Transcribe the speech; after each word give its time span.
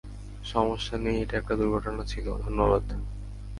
সমস্যা 0.43 0.95
নেই, 0.97 1.17
এটা 1.21 1.35
একটা 1.37 1.53
দুর্ঘটনা 1.55 2.03
ছিল, 2.05 2.25
ধন্যবাদ। 2.37 2.83